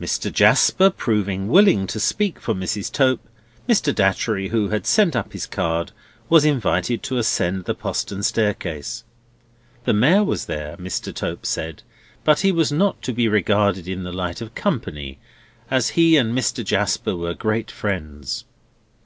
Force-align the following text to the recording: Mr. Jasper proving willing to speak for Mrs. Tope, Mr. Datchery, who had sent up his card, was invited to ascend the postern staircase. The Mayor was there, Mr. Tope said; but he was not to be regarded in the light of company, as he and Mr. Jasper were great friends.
Mr. 0.00 0.32
Jasper 0.32 0.90
proving 0.90 1.46
willing 1.46 1.86
to 1.86 2.00
speak 2.00 2.40
for 2.40 2.52
Mrs. 2.52 2.90
Tope, 2.90 3.20
Mr. 3.68 3.94
Datchery, 3.94 4.48
who 4.48 4.70
had 4.70 4.88
sent 4.88 5.14
up 5.14 5.32
his 5.34 5.46
card, 5.46 5.92
was 6.28 6.44
invited 6.44 7.00
to 7.04 7.16
ascend 7.16 7.64
the 7.66 7.74
postern 7.76 8.24
staircase. 8.24 9.04
The 9.84 9.92
Mayor 9.92 10.24
was 10.24 10.46
there, 10.46 10.76
Mr. 10.78 11.14
Tope 11.14 11.46
said; 11.46 11.84
but 12.24 12.40
he 12.40 12.50
was 12.50 12.72
not 12.72 13.02
to 13.02 13.12
be 13.12 13.28
regarded 13.28 13.86
in 13.86 14.02
the 14.02 14.10
light 14.10 14.40
of 14.40 14.56
company, 14.56 15.20
as 15.70 15.90
he 15.90 16.16
and 16.16 16.36
Mr. 16.36 16.64
Jasper 16.64 17.14
were 17.14 17.32
great 17.32 17.70
friends. 17.70 18.44